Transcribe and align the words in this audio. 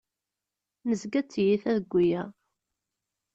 Nezga 0.87 1.21
d 1.23 1.27
tiyita 1.31 1.71
deg 1.77 1.91
wiyaḍ. 1.93 2.31